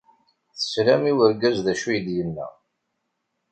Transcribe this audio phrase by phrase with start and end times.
[0.55, 2.47] Teslamt i urgaz d acu ay d-yenna.